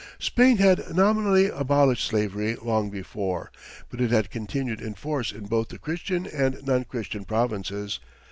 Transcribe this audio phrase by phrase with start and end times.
[0.17, 3.51] Spain had nominally abolished slavery long before,
[3.91, 7.99] but it had continued in force in both the Christian and non Christian provinces.